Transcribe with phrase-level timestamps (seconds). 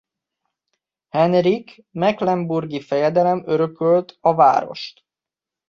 [1.09, 5.05] Henrik mecklenburgi fejedelem örökölt a várost.